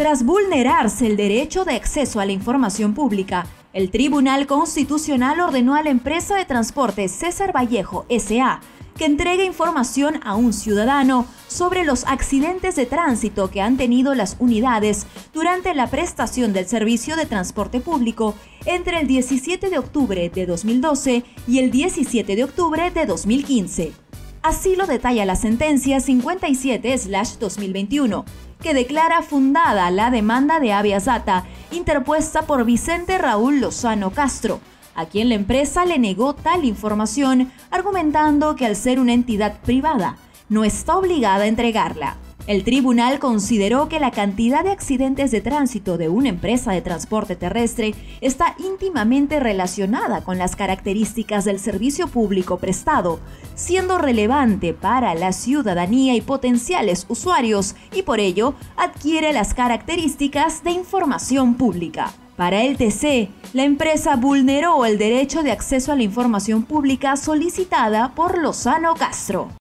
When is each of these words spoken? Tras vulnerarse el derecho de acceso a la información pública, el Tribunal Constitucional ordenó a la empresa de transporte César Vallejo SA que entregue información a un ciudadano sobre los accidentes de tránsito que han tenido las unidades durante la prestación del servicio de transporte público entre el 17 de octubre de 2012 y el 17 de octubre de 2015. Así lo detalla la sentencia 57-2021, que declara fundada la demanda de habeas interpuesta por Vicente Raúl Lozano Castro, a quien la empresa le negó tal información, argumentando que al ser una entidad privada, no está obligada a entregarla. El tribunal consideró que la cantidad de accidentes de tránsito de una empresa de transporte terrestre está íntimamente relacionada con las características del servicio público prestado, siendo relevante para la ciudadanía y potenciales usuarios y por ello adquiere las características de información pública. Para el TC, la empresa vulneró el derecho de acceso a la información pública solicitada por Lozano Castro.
Tras 0.00 0.24
vulnerarse 0.24 1.06
el 1.06 1.18
derecho 1.18 1.66
de 1.66 1.74
acceso 1.74 2.20
a 2.20 2.24
la 2.24 2.32
información 2.32 2.94
pública, 2.94 3.46
el 3.74 3.90
Tribunal 3.90 4.46
Constitucional 4.46 5.38
ordenó 5.40 5.74
a 5.74 5.82
la 5.82 5.90
empresa 5.90 6.36
de 6.36 6.46
transporte 6.46 7.06
César 7.06 7.54
Vallejo 7.54 8.06
SA 8.08 8.62
que 8.96 9.04
entregue 9.04 9.44
información 9.44 10.18
a 10.24 10.36
un 10.36 10.54
ciudadano 10.54 11.26
sobre 11.48 11.84
los 11.84 12.06
accidentes 12.06 12.76
de 12.76 12.86
tránsito 12.86 13.50
que 13.50 13.60
han 13.60 13.76
tenido 13.76 14.14
las 14.14 14.36
unidades 14.38 15.06
durante 15.34 15.74
la 15.74 15.88
prestación 15.88 16.54
del 16.54 16.66
servicio 16.66 17.14
de 17.14 17.26
transporte 17.26 17.80
público 17.80 18.34
entre 18.64 19.00
el 19.00 19.06
17 19.06 19.68
de 19.68 19.78
octubre 19.78 20.30
de 20.30 20.46
2012 20.46 21.24
y 21.46 21.58
el 21.58 21.70
17 21.70 22.36
de 22.36 22.44
octubre 22.44 22.90
de 22.90 23.04
2015. 23.04 23.92
Así 24.42 24.76
lo 24.76 24.86
detalla 24.86 25.26
la 25.26 25.36
sentencia 25.36 25.98
57-2021, 25.98 28.24
que 28.60 28.74
declara 28.74 29.22
fundada 29.22 29.90
la 29.90 30.10
demanda 30.10 30.60
de 30.60 30.72
habeas 30.72 31.08
interpuesta 31.70 32.42
por 32.42 32.64
Vicente 32.64 33.18
Raúl 33.18 33.60
Lozano 33.60 34.10
Castro, 34.10 34.60
a 34.94 35.06
quien 35.06 35.28
la 35.28 35.34
empresa 35.34 35.84
le 35.84 35.98
negó 35.98 36.34
tal 36.34 36.64
información, 36.64 37.50
argumentando 37.70 38.56
que 38.56 38.66
al 38.66 38.76
ser 38.76 39.00
una 39.00 39.14
entidad 39.14 39.58
privada, 39.60 40.16
no 40.48 40.64
está 40.64 40.96
obligada 40.96 41.44
a 41.44 41.48
entregarla. 41.48 42.16
El 42.50 42.64
tribunal 42.64 43.20
consideró 43.20 43.88
que 43.88 44.00
la 44.00 44.10
cantidad 44.10 44.64
de 44.64 44.72
accidentes 44.72 45.30
de 45.30 45.40
tránsito 45.40 45.98
de 45.98 46.08
una 46.08 46.30
empresa 46.30 46.72
de 46.72 46.82
transporte 46.82 47.36
terrestre 47.36 47.94
está 48.20 48.56
íntimamente 48.58 49.38
relacionada 49.38 50.24
con 50.24 50.36
las 50.36 50.56
características 50.56 51.44
del 51.44 51.60
servicio 51.60 52.08
público 52.08 52.58
prestado, 52.58 53.20
siendo 53.54 53.98
relevante 53.98 54.74
para 54.74 55.14
la 55.14 55.30
ciudadanía 55.30 56.16
y 56.16 56.22
potenciales 56.22 57.06
usuarios 57.08 57.76
y 57.94 58.02
por 58.02 58.18
ello 58.18 58.54
adquiere 58.76 59.32
las 59.32 59.54
características 59.54 60.64
de 60.64 60.72
información 60.72 61.54
pública. 61.54 62.12
Para 62.34 62.64
el 62.64 62.76
TC, 62.76 63.28
la 63.52 63.62
empresa 63.62 64.16
vulneró 64.16 64.84
el 64.84 64.98
derecho 64.98 65.44
de 65.44 65.52
acceso 65.52 65.92
a 65.92 65.94
la 65.94 66.02
información 66.02 66.64
pública 66.64 67.16
solicitada 67.16 68.12
por 68.16 68.38
Lozano 68.38 68.96
Castro. 68.96 69.59